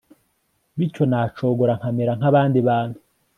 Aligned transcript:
bityo 0.77 1.03
nacogora 1.09 1.73
nkamera 1.79 2.11
nk'abandi 2.19 2.59
bantu 2.67 2.97